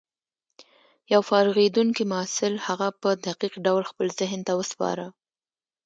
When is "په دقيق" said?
3.01-3.53